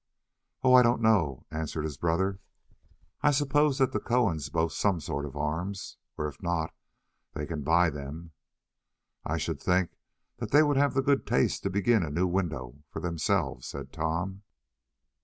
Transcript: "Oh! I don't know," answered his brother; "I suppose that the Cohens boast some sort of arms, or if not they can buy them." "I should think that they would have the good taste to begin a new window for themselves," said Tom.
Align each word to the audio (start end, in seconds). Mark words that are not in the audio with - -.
"Oh! 0.63 0.73
I 0.73 0.81
don't 0.81 1.03
know," 1.03 1.45
answered 1.51 1.83
his 1.83 1.95
brother; 1.99 2.39
"I 3.21 3.29
suppose 3.29 3.77
that 3.77 3.91
the 3.91 3.99
Cohens 3.99 4.49
boast 4.49 4.79
some 4.79 4.99
sort 4.99 5.25
of 5.27 5.35
arms, 5.37 5.97
or 6.17 6.27
if 6.27 6.41
not 6.41 6.73
they 7.33 7.45
can 7.45 7.61
buy 7.61 7.91
them." 7.91 8.31
"I 9.23 9.37
should 9.37 9.61
think 9.61 9.91
that 10.37 10.49
they 10.49 10.63
would 10.63 10.75
have 10.77 10.95
the 10.95 11.03
good 11.03 11.27
taste 11.27 11.61
to 11.61 11.69
begin 11.69 12.01
a 12.01 12.09
new 12.09 12.25
window 12.25 12.79
for 12.89 12.99
themselves," 12.99 13.67
said 13.67 13.93
Tom. 13.93 14.41